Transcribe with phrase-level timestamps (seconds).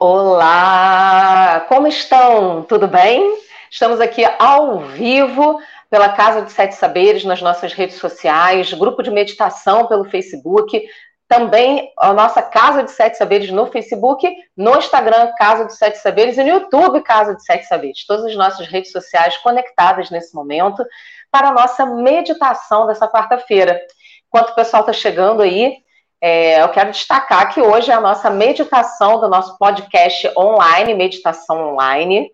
[0.00, 2.62] Olá, como estão?
[2.62, 3.36] Tudo bem?
[3.68, 5.58] Estamos aqui ao vivo
[5.90, 10.80] pela Casa de Sete Saberes nas nossas redes sociais, grupo de meditação pelo Facebook,
[11.26, 16.38] também a nossa Casa de Sete Saberes no Facebook, no Instagram Casa de Sete Saberes
[16.38, 18.06] e no YouTube Casa de Sete Saberes.
[18.06, 20.86] Todas as nossas redes sociais conectadas nesse momento
[21.28, 23.80] para a nossa meditação dessa quarta-feira.
[24.28, 25.74] Enquanto o pessoal está chegando aí,
[26.20, 31.72] é, eu quero destacar que hoje é a nossa meditação do nosso podcast online, Meditação
[31.72, 32.30] Online.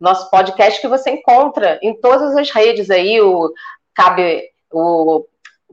[0.00, 3.50] Nosso podcast que você encontra em todas as redes aí, o
[3.94, 5.26] cabe o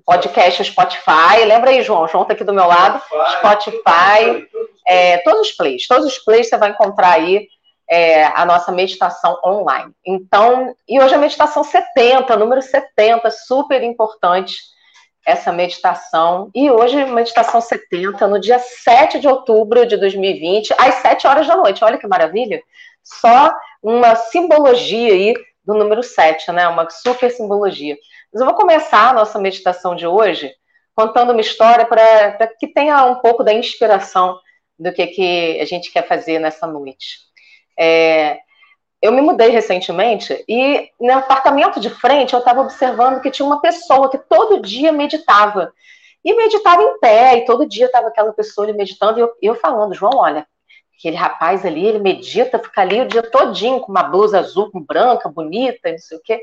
[0.05, 1.45] podcast o Spotify.
[1.45, 2.07] Lembra aí, João?
[2.07, 3.01] João está aqui do meu lado.
[3.37, 4.47] Spotify, Spotify
[4.87, 7.47] é, todos os plays, todos os plays você vai encontrar aí
[7.89, 9.91] é, a nossa meditação online.
[10.05, 14.55] Então, e hoje é a meditação 70, número 70, super importante
[15.25, 16.49] essa meditação.
[16.53, 21.55] E hoje, meditação 70, no dia 7 de outubro de 2020, às 7 horas da
[21.55, 21.83] noite.
[21.83, 22.61] Olha que maravilha!
[23.03, 25.33] Só uma simbologia aí
[25.65, 26.67] do número 7, né?
[26.67, 27.97] Uma super simbologia.
[28.31, 30.53] Mas eu vou começar a nossa meditação de hoje
[30.95, 34.37] contando uma história para que tenha um pouco da inspiração
[34.77, 37.19] do que, que a gente quer fazer nessa noite.
[37.77, 38.39] É,
[39.03, 43.59] eu me mudei recentemente e no apartamento de frente eu estava observando que tinha uma
[43.59, 45.73] pessoa que todo dia meditava.
[46.23, 49.55] E meditava em pé, e todo dia estava aquela pessoa ali meditando, e eu, eu
[49.55, 50.47] falando, João, olha,
[50.97, 54.79] aquele rapaz ali, ele medita, fica ali o dia todinho com uma blusa azul com
[54.81, 56.39] branca, bonita, não sei o quê.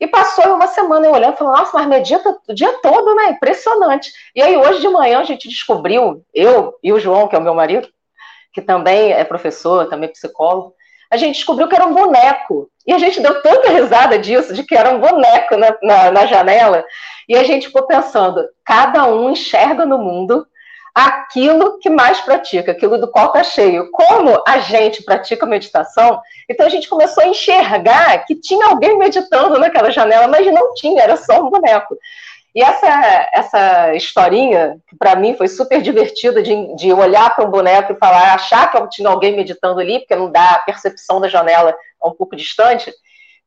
[0.00, 3.30] E passou uma semana eu olhando, falando, nossa, mas medita o dia todo, né?
[3.30, 4.10] Impressionante.
[4.34, 7.42] E aí hoje de manhã a gente descobriu, eu e o João, que é o
[7.42, 7.88] meu marido,
[8.52, 10.74] que também é professor, também é psicólogo,
[11.10, 12.70] a gente descobriu que era um boneco.
[12.86, 16.26] E a gente deu tanta risada disso, de que era um boneco na, na, na
[16.26, 16.84] janela.
[17.28, 20.46] E a gente ficou pensando: cada um enxerga no mundo
[20.94, 23.90] aquilo que mais pratica, aquilo do qual está cheio.
[23.92, 29.58] Como a gente pratica meditação, então a gente começou a enxergar que tinha alguém meditando
[29.58, 31.96] naquela janela, mas não tinha, era só um boneco.
[32.54, 37.50] E essa, essa historinha, que para mim foi super divertida, de, de olhar para um
[37.50, 41.28] boneco e falar, achar que tinha alguém meditando ali, porque não dá a percepção da
[41.28, 42.92] janela um pouco distante,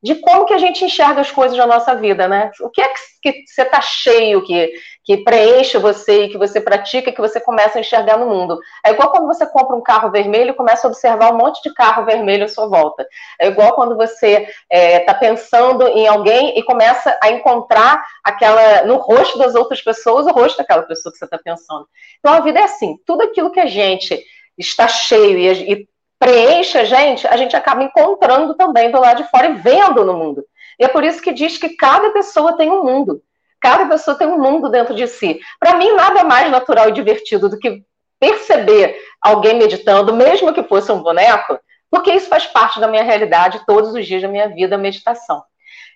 [0.02, 2.50] de como que a gente enxerga as coisas na nossa vida, né?
[2.60, 2.88] O que é
[3.22, 4.72] que, você está cheio, que,
[5.04, 8.58] que preenche você e que você pratica, que você começa a enxergar no mundo.
[8.84, 11.72] É igual quando você compra um carro vermelho e começa a observar um monte de
[11.72, 13.06] carro vermelho à sua volta.
[13.40, 18.84] É igual quando você está é, tá pensando em alguém e começa a encontrar aquela
[18.84, 21.86] no rosto das outras pessoas o rosto daquela pessoa que você está pensando.
[22.18, 24.20] Então a vida é assim, tudo aquilo que a gente
[24.58, 25.91] está cheio e, e
[26.22, 30.14] preenche a gente, a gente acaba encontrando também do lado de fora e vendo no
[30.14, 30.44] mundo.
[30.78, 33.20] E é por isso que diz que cada pessoa tem um mundo.
[33.60, 35.40] Cada pessoa tem um mundo dentro de si.
[35.58, 37.82] Para mim, nada é mais natural e divertido do que
[38.20, 41.58] perceber alguém meditando, mesmo que fosse um boneco,
[41.90, 45.42] porque isso faz parte da minha realidade todos os dias da minha vida, a meditação.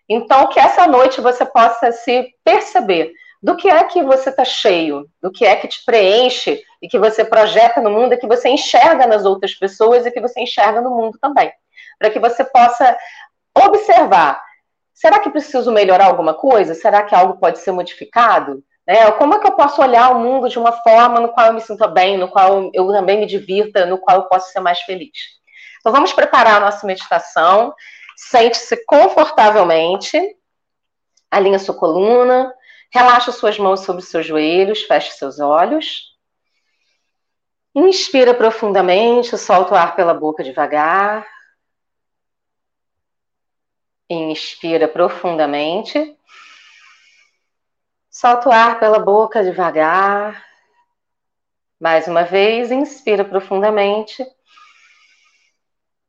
[0.08, 5.06] Então, que essa noite você possa se perceber do que é que você está cheio,
[5.22, 8.48] do que é que te preenche e que você projeta no mundo e que você
[8.48, 11.52] enxerga nas outras pessoas e que você enxerga no mundo também.
[11.98, 12.96] Para que você possa
[13.66, 14.40] observar:
[14.94, 16.74] será que preciso melhorar alguma coisa?
[16.74, 18.62] Será que algo pode ser modificado?
[18.86, 19.10] Né?
[19.12, 21.60] Como é que eu posso olhar o mundo de uma forma no qual eu me
[21.60, 25.10] sinta bem, no qual eu também me divirta, no qual eu posso ser mais feliz?
[25.80, 27.74] Então vamos preparar a nossa meditação.
[28.16, 30.18] Sente-se confortavelmente,
[31.30, 32.54] alinha sua coluna,
[32.96, 36.15] Relaxa suas mãos sobre os seus joelhos, feche seus olhos.
[37.78, 41.28] Inspira profundamente, solta o ar pela boca devagar.
[44.08, 46.18] Inspira profundamente.
[48.08, 50.42] Solta o ar pela boca devagar.
[51.78, 54.26] Mais uma vez, inspira profundamente.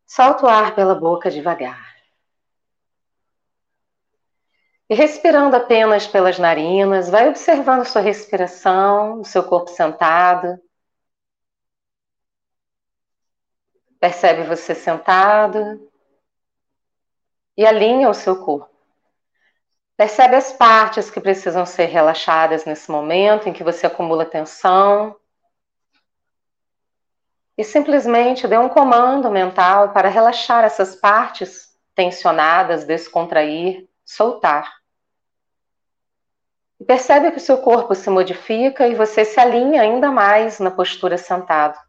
[0.06, 1.98] Solta o ar pela boca devagar.
[4.90, 10.66] E respirando apenas pelas narinas, vai observando sua respiração, o seu corpo sentado.
[14.00, 15.90] Percebe você sentado
[17.58, 18.70] e alinha o seu corpo.
[19.98, 25.16] Percebe as partes que precisam ser relaxadas nesse momento em que você acumula tensão.
[27.58, 34.72] E simplesmente dê um comando mental para relaxar essas partes tensionadas, descontrair, soltar.
[36.80, 40.70] E percebe que o seu corpo se modifica e você se alinha ainda mais na
[40.70, 41.87] postura sentado.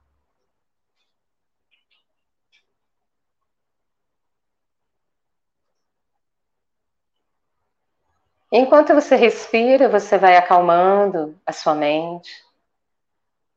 [8.51, 12.31] Enquanto você respira, você vai acalmando a sua mente,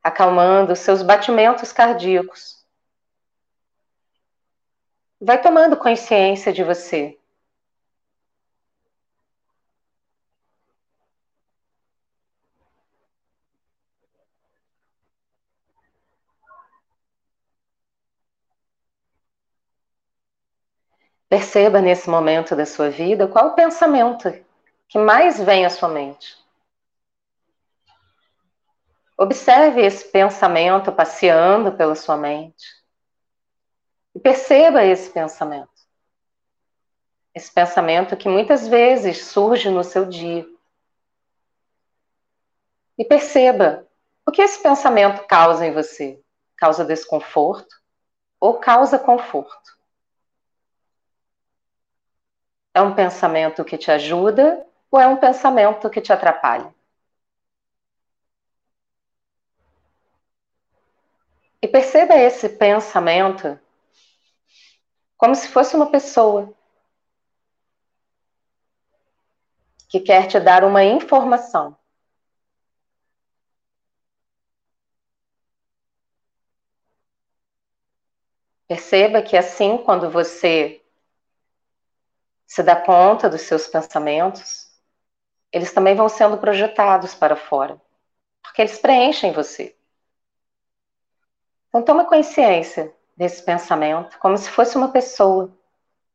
[0.04, 2.62] acalmando os seus batimentos cardíacos,
[5.24, 7.16] Vai tomando consciência de você.
[21.30, 24.28] Perceba nesse momento da sua vida qual o pensamento
[24.92, 26.38] que mais vem à sua mente.
[29.18, 32.66] Observe esse pensamento passeando pela sua mente.
[34.14, 35.72] E perceba esse pensamento.
[37.34, 40.46] Esse pensamento que muitas vezes surge no seu dia.
[42.98, 43.88] E perceba
[44.26, 46.22] o que esse pensamento causa em você.
[46.58, 47.74] Causa desconforto
[48.42, 49.78] ou causa conforto?
[52.74, 56.72] É um pensamento que te ajuda ou é um pensamento que te atrapalha?
[61.62, 63.58] E perceba esse pensamento
[65.18, 66.52] como se fosse uma pessoa
[69.88, 71.78] que quer te dar uma informação.
[78.68, 80.82] Perceba que assim, quando você
[82.48, 84.70] se dá conta dos seus pensamentos,
[85.51, 87.80] eles também vão sendo projetados para fora,
[88.42, 89.75] porque eles preenchem você.
[91.69, 95.56] Então, toma consciência desse pensamento como se fosse uma pessoa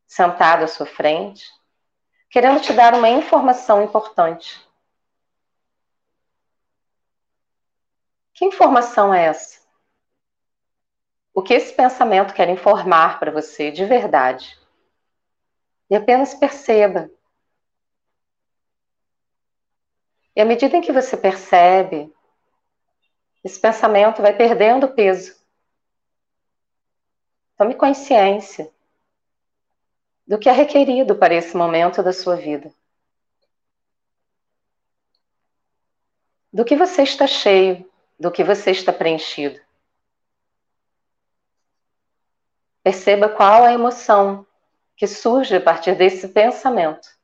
[0.07, 1.45] sentada à sua frente,
[2.31, 4.65] querendo te dar uma informação importante.
[8.35, 9.61] Que informação é essa?
[11.33, 14.59] O que esse pensamento quer informar para você de verdade?
[15.89, 17.11] E apenas perceba.
[20.37, 22.15] E à medida em que você percebe,
[23.43, 25.35] esse pensamento vai perdendo peso.
[27.57, 28.71] Tome consciência
[30.27, 32.71] do que é requerido para esse momento da sua vida.
[36.53, 37.91] Do que você está cheio,
[38.21, 39.59] do que você está preenchido.
[42.83, 44.47] Perceba qual a emoção
[44.97, 47.16] que surge a partir desse pensamento.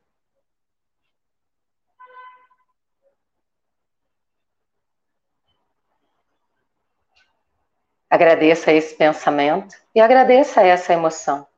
[8.13, 11.49] Agradeça esse pensamento e agradeça essa emoção.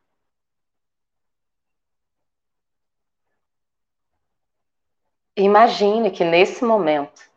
[5.36, 7.28] Imagine que nesse momento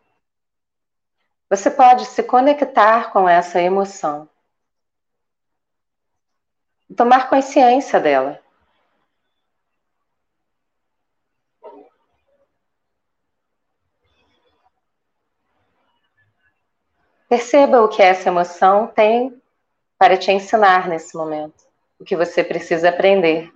[1.49, 4.29] você pode se conectar com essa emoção,
[6.95, 8.39] tomar consciência dela.
[17.29, 19.35] Perceba o que essa emoção tem
[19.99, 21.65] para te ensinar nesse momento,
[21.99, 23.51] o que você precisa aprender.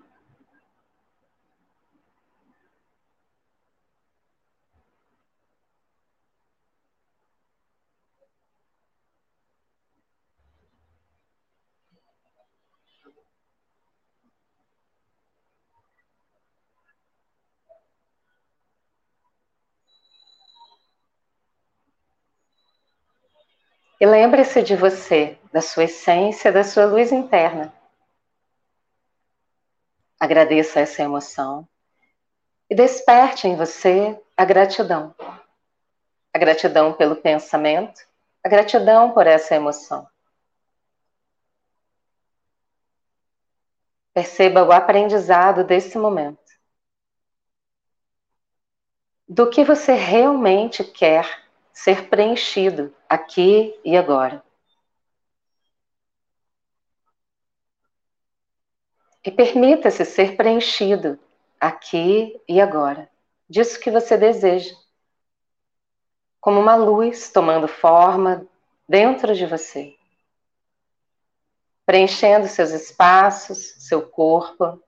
[24.02, 27.72] E lembre-se de você, da sua essência, da sua luz interna.
[30.20, 31.70] Agradeça essa emoção
[32.68, 35.14] e desperte em você a gratidão.
[36.34, 38.02] A gratidão pelo pensamento,
[38.44, 40.10] a gratidão por essa emoção.
[44.16, 46.42] Perceba o aprendizado desse momento.
[49.30, 54.44] Do que você realmente quer ser preenchido aqui e agora.
[59.24, 61.20] E permita-se ser preenchido
[61.60, 63.10] aqui e agora,
[63.48, 64.76] disso que você deseja.
[66.40, 68.48] Como uma luz tomando forma
[68.90, 69.96] dentro de você,
[71.86, 74.84] preenchendo seus espaços, seu corpo,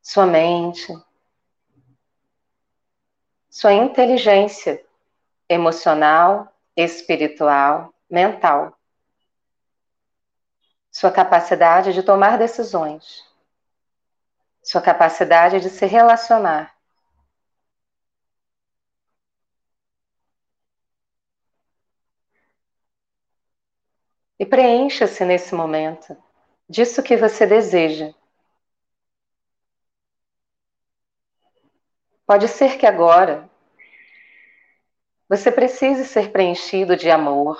[0.00, 0.86] sua mente,
[3.50, 4.85] sua inteligência
[5.48, 8.76] emocional, espiritual, mental.
[10.90, 13.24] Sua capacidade de tomar decisões.
[14.62, 16.74] Sua capacidade de se relacionar.
[24.38, 26.16] E preencha-se nesse momento
[26.68, 28.12] disso que você deseja.
[32.26, 33.48] Pode ser que agora
[35.28, 37.58] você precisa ser preenchido de amor,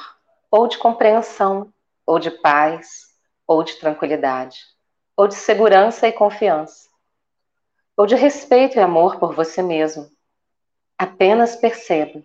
[0.51, 1.73] ou de compreensão,
[2.07, 3.15] ou de paz,
[3.47, 4.59] ou de tranquilidade.
[5.17, 6.89] ou de segurança e confiança,
[7.97, 10.11] ou de respeito e amor por você mesmo.
[10.99, 12.23] Apenas perceba.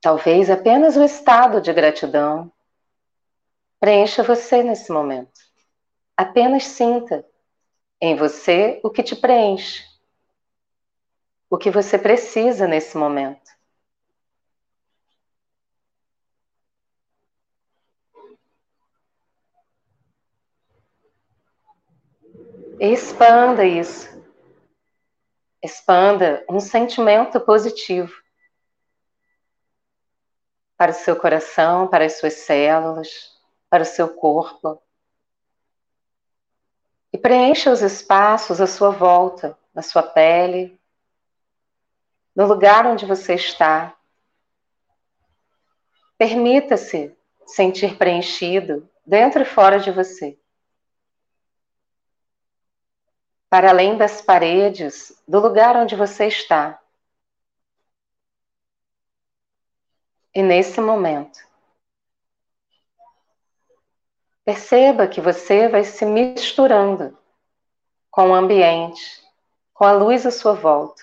[0.00, 2.52] Talvez apenas o estado de gratidão
[3.80, 5.40] preencha você nesse momento.
[6.16, 7.24] Apenas sinta
[8.00, 9.84] em você o que te preenche,
[11.50, 13.48] o que você precisa nesse momento.
[22.80, 24.08] Expanda isso.
[25.60, 28.14] Expanda um sentimento positivo
[30.76, 33.37] para o seu coração, para as suas células,
[33.68, 34.82] para o seu corpo.
[37.12, 40.78] E preencha os espaços à sua volta, na sua pele,
[42.34, 43.96] no lugar onde você está.
[46.16, 50.38] Permita-se sentir preenchido dentro e fora de você.
[53.48, 56.80] Para além das paredes do lugar onde você está.
[60.34, 61.47] E nesse momento,
[64.48, 67.14] perceba que você vai se misturando
[68.10, 69.22] com o ambiente,
[69.74, 71.02] com a luz à sua volta,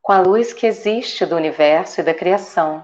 [0.00, 2.82] com a luz que existe do universo e da criação.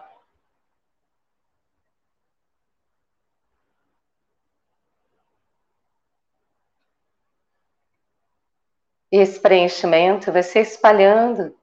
[9.11, 11.57] E esse preenchimento vai se espalhando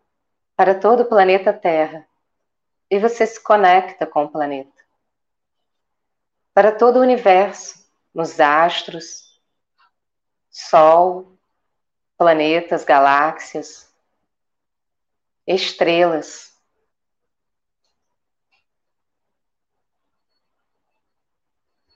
[0.55, 2.07] para todo o planeta Terra
[2.89, 4.80] e você se conecta com o planeta.
[6.53, 9.31] Para todo o universo, nos astros,
[10.51, 11.39] Sol,
[12.17, 13.89] planetas, galáxias,
[15.47, 16.51] estrelas.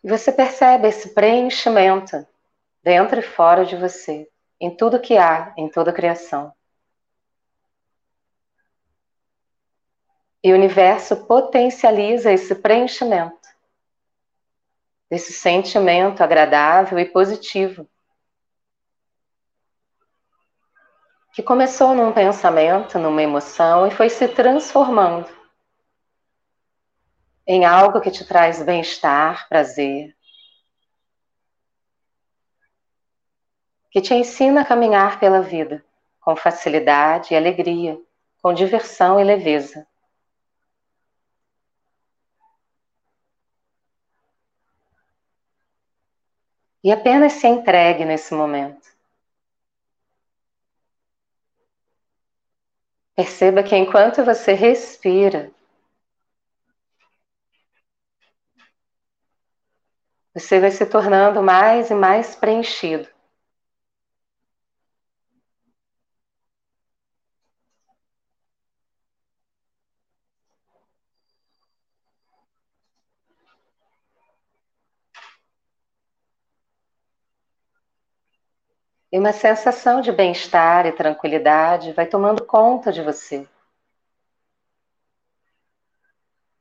[0.02, 2.26] E você percebe esse preenchimento
[2.82, 6.54] dentro e fora de você, em tudo que há, em toda a criação.
[10.42, 13.45] E o universo potencializa esse preenchimento,
[15.10, 17.88] esse sentimento agradável e positivo,
[21.34, 25.30] que começou num pensamento, numa emoção e foi se transformando
[27.46, 30.16] em algo que te traz bem-estar, prazer,
[33.92, 35.86] que te ensina a caminhar pela vida
[36.20, 38.00] com facilidade e alegria,
[38.42, 39.88] com diversão e leveza.
[46.86, 48.88] E apenas se entregue nesse momento.
[53.16, 55.52] Perceba que enquanto você respira,
[60.32, 63.15] você vai se tornando mais e mais preenchido.
[79.12, 83.48] E uma sensação de bem-estar e tranquilidade vai tomando conta de você.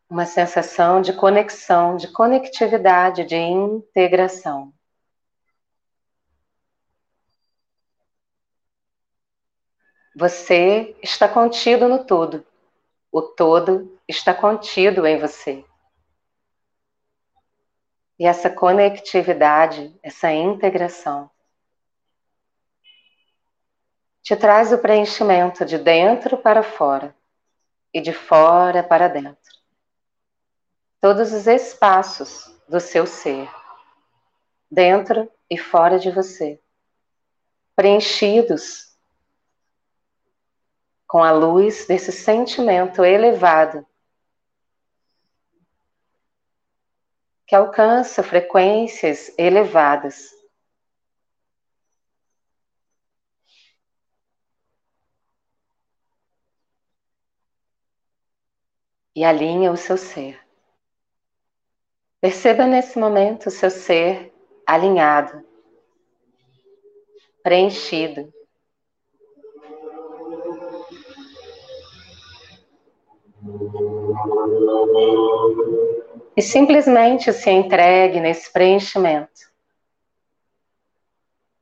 [0.09, 4.73] Uma sensação de conexão, de conectividade, de integração.
[10.17, 12.47] Você está contido no todo.
[13.11, 15.65] O todo está contido em você.
[18.17, 21.29] E essa conectividade, essa integração,
[24.25, 27.15] te traz o preenchimento de dentro para fora
[27.93, 29.53] e de fora para dentro.
[30.99, 33.47] Todos os espaços do seu ser,
[34.71, 36.59] dentro e fora de você,
[37.77, 38.97] preenchidos
[41.07, 43.87] com a luz desse sentimento elevado
[47.47, 50.31] que alcança frequências elevadas
[59.15, 60.39] e alinha o seu ser.
[62.21, 64.33] Perceba nesse momento o seu ser
[64.67, 65.45] alinhado,
[67.43, 68.33] preenchido.
[76.37, 79.53] E simplesmente se entregue nesse preenchimento,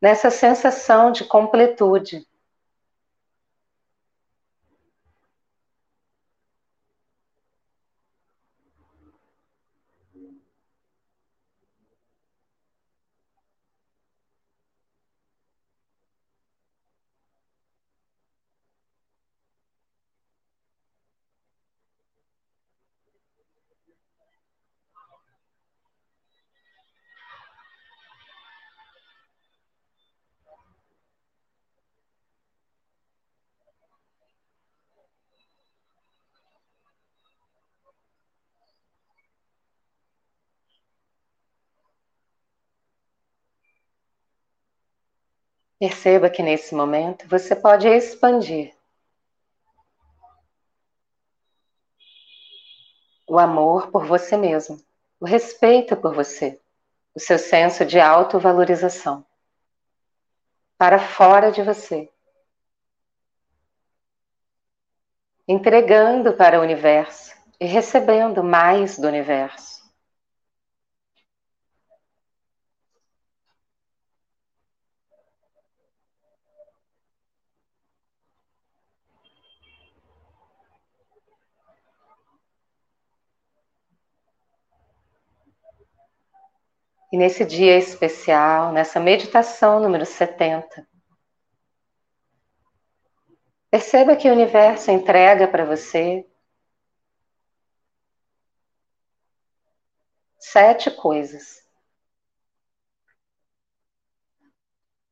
[0.00, 2.26] nessa sensação de completude,
[45.83, 48.73] Perceba que nesse momento você pode expandir
[53.27, 54.81] o amor por você mesmo,
[55.19, 56.61] o respeito por você,
[57.12, 59.27] o seu senso de autovalorização
[60.79, 62.09] para fora de você.
[65.49, 69.72] Entregando para o universo e recebendo mais do universo.
[87.12, 90.88] E nesse dia especial, nessa meditação número 70,
[93.71, 96.26] perceba que o universo entrega para você
[100.38, 101.62] sete coisas.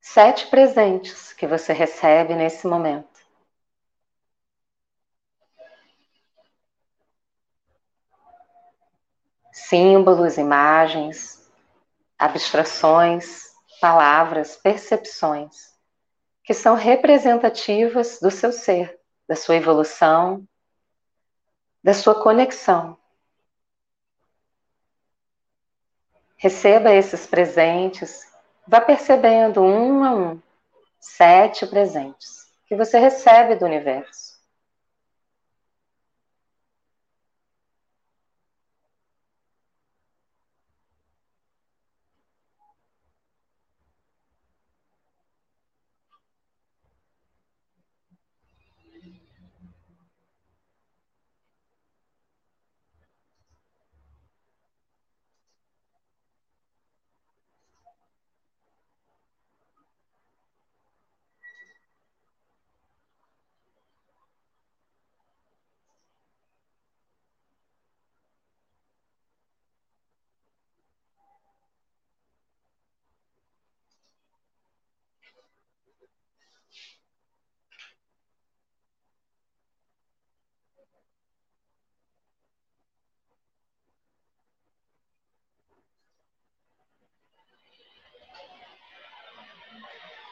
[0.01, 3.21] Sete presentes que você recebe nesse momento.
[9.53, 11.40] Símbolos, imagens,
[12.21, 13.47] abstrações,
[13.81, 15.75] palavras, percepções,
[16.45, 20.47] que são representativas do seu ser, da sua evolução,
[21.83, 22.99] da sua conexão.
[26.37, 28.31] Receba esses presentes,
[28.69, 30.43] vá percebendo um a um,
[31.01, 34.30] sete presentes que você recebe do universo.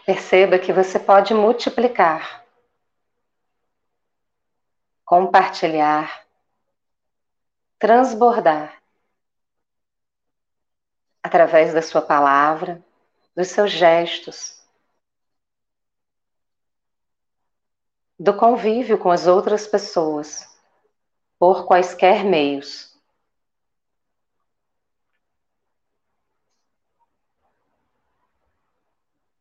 [0.09, 2.42] Perceba que você pode multiplicar,
[5.05, 6.27] compartilhar,
[7.79, 8.83] transbordar
[11.23, 12.83] através da sua palavra,
[13.37, 14.66] dos seus gestos,
[18.18, 20.59] do convívio com as outras pessoas,
[21.38, 22.98] por quaisquer meios.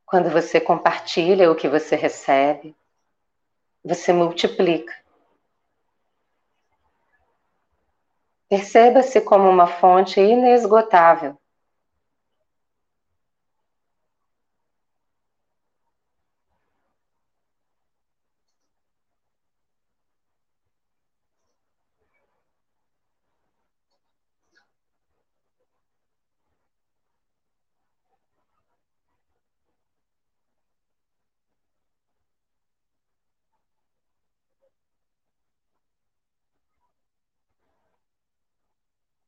[0.07, 2.73] Quando você compartilha o que você recebe,
[3.83, 4.95] você multiplica.
[8.47, 11.37] Perceba-se como uma fonte inesgotável.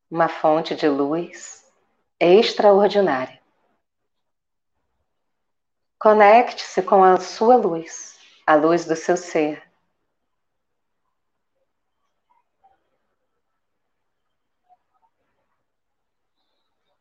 [0.10, 1.64] Uma fonte de luz
[2.20, 3.40] extraordinária.
[6.00, 9.70] Conecte-se com a sua luz, a luz do seu ser.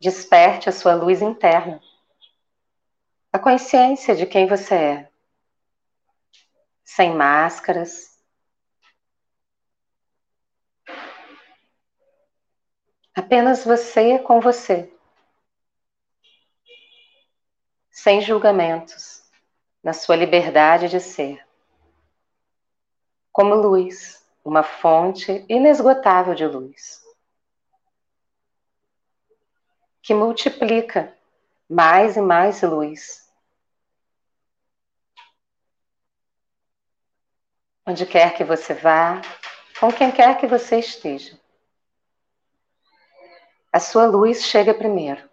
[0.01, 1.81] Desperte a sua luz interna,
[3.33, 5.13] a consciência de quem você é,
[6.85, 8.18] sem máscaras,
[13.19, 14.89] Apenas você com você.
[17.91, 19.25] Sem julgamentos,
[19.83, 21.45] na sua liberdade de ser.
[23.33, 27.05] Como luz, uma fonte inesgotável de luz.
[30.01, 31.13] Que multiplica
[31.69, 33.29] mais e mais luz.
[37.85, 39.21] Onde quer que você vá,
[39.81, 41.37] com quem quer que você esteja.
[43.73, 45.28] A sua luz chega primeiro.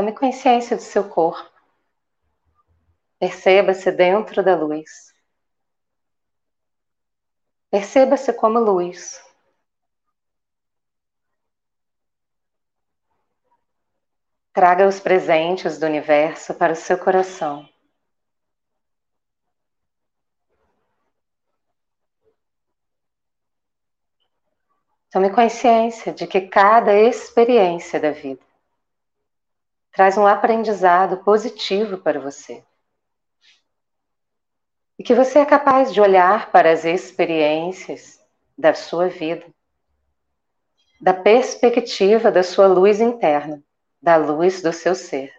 [0.00, 1.52] Tome consciência do seu corpo.
[3.18, 5.14] Perceba-se dentro da luz.
[7.70, 9.22] Perceba-se como luz.
[14.54, 17.68] Traga os presentes do universo para o seu coração.
[25.10, 28.49] Tome consciência de que cada experiência da vida
[29.92, 32.64] traz um aprendizado positivo para você.
[34.98, 38.20] E que você é capaz de olhar para as experiências
[38.56, 39.46] da sua vida,
[41.00, 43.62] da perspectiva da sua luz interna
[44.02, 45.32] da luz do seu ser.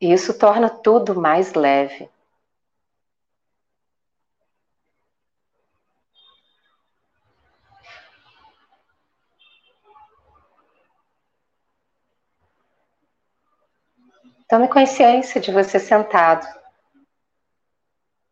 [0.00, 2.08] E isso torna tudo mais leve.
[14.48, 16.46] Tome consciência de você sentado,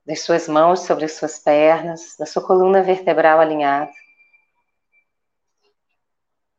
[0.05, 3.92] das suas mãos sobre as suas pernas, da sua coluna vertebral alinhada.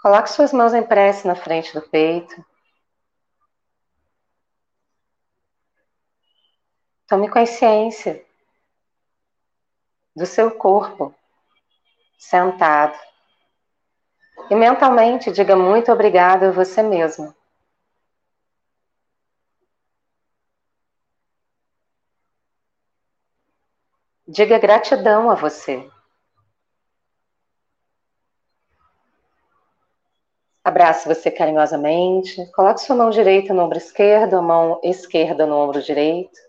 [0.02, 2.46] Coloque suas mãos em prece na frente do peito.
[7.08, 8.24] Tome consciência
[10.16, 11.14] do seu corpo
[12.18, 12.98] sentado.
[14.50, 17.36] E mentalmente diga muito obrigado a você mesmo.
[24.32, 25.90] Diga gratidão a você.
[30.64, 32.46] Abrace você carinhosamente.
[32.52, 36.40] Coloque sua mão direita no ombro esquerdo, a mão esquerda no ombro direito.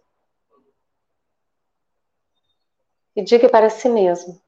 [3.16, 4.38] E diga para si mesmo: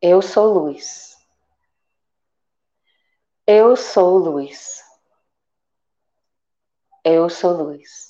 [0.00, 1.16] Eu sou luz.
[3.44, 4.80] Eu sou luz.
[7.02, 8.07] Eu sou luz.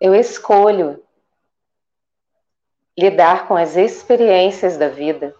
[0.00, 1.04] Eu escolho
[2.96, 5.34] lidar com as experiências da vida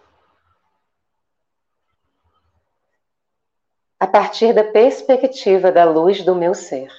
[3.99, 6.89] a partir da perspectiva da luz do meu ser.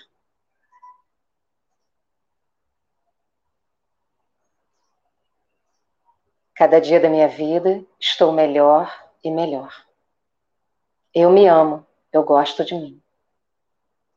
[6.54, 8.94] Cada dia da minha vida estou melhor
[9.24, 9.86] e melhor.
[11.14, 13.02] Eu me amo, eu gosto de mim.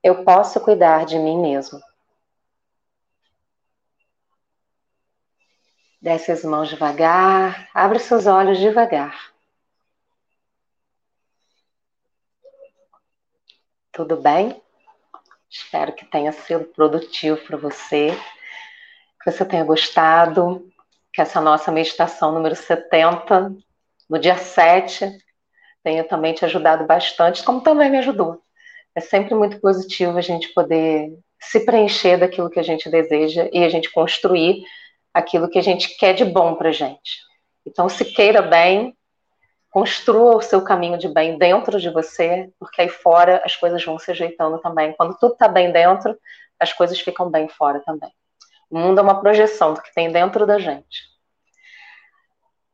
[0.04, 1.82] Eu posso cuidar de mim mesmo.
[6.04, 9.32] Desce as mãos devagar, abre seus olhos devagar.
[13.90, 14.62] Tudo bem?
[15.50, 18.10] Espero que tenha sido produtivo para você,
[19.24, 20.70] que você tenha gostado,
[21.14, 23.56] que essa nossa meditação número 70,
[24.10, 25.10] no dia 7,
[25.82, 28.44] tenha também te ajudado bastante, como também me ajudou.
[28.94, 33.64] É sempre muito positivo a gente poder se preencher daquilo que a gente deseja e
[33.64, 34.66] a gente construir
[35.14, 37.22] aquilo que a gente quer de bom para gente.
[37.66, 38.96] Então, se queira bem,
[39.70, 43.98] construa o seu caminho de bem dentro de você, porque aí fora as coisas vão
[43.98, 44.94] se ajeitando também.
[44.94, 46.18] Quando tudo está bem dentro,
[46.60, 48.12] as coisas ficam bem fora também.
[48.70, 51.13] O mundo é uma projeção do que tem dentro da gente.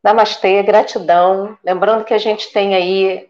[0.03, 1.57] Namastê, gratidão.
[1.63, 3.29] Lembrando que a gente tem aí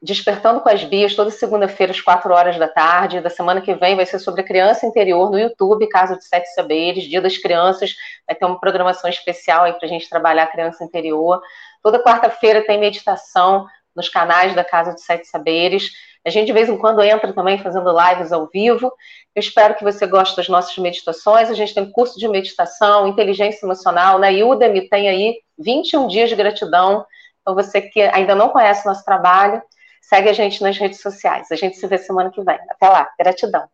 [0.00, 3.20] Despertando com as Bias toda segunda-feira às 4 horas da tarde.
[3.20, 6.46] Da semana que vem vai ser sobre a criança interior no YouTube, Casa de Sete
[6.54, 7.96] Saberes, Dia das Crianças.
[8.24, 11.42] Vai ter uma programação especial aí para a gente trabalhar a criança interior.
[11.82, 15.90] Toda quarta-feira tem meditação nos canais da Casa de Sete Saberes.
[16.28, 18.92] A gente de vez em quando entra também fazendo lives ao vivo.
[19.34, 21.50] Eu espero que você goste das nossas meditações.
[21.50, 24.18] A gente tem curso de meditação, inteligência emocional.
[24.18, 27.04] Na Udemy tem aí 21 dias de gratidão.
[27.40, 29.62] Então, você que ainda não conhece nosso trabalho,
[30.02, 31.50] segue a gente nas redes sociais.
[31.50, 32.58] A gente se vê semana que vem.
[32.70, 33.08] Até lá.
[33.18, 33.68] Gratidão.